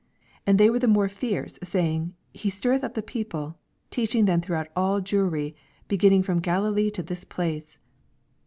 5 0.17 0.27
And 0.47 0.57
they 0.59 0.71
were 0.71 0.79
the 0.79 0.87
more 0.87 1.07
fierce, 1.07 1.59
Baying, 1.59 2.15
He 2.33 2.49
stirreth 2.49 2.83
up 2.83 2.95
the 2.95 3.03
people, 3.03 3.59
teaching 3.91 4.25
throughout 4.41 4.69
ail 4.75 4.99
Jewry, 4.99 5.53
be 5.87 5.95
ginning 5.99 6.23
from 6.23 6.39
Galilee 6.39 6.89
to 6.89 7.03
this 7.03 7.23
place. 7.23 7.77